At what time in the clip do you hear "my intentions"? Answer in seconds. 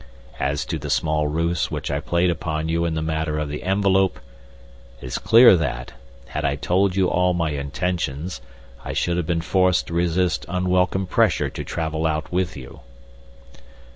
7.35-8.41